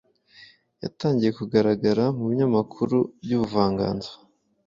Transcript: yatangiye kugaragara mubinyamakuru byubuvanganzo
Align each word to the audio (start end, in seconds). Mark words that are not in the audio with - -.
yatangiye 0.83 1.31
kugaragara 1.39 2.03
mubinyamakuru 2.17 2.97
byubuvanganzo 3.23 4.11